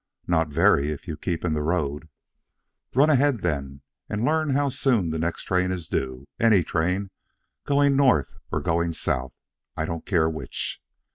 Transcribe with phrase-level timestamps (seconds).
[0.25, 2.09] "Not very, if you keep in the road."
[2.95, 7.11] "Run ahead, then, and learn how soon the next train is due any train,
[7.65, 9.33] going north or going south
[9.77, 10.81] I don't care which.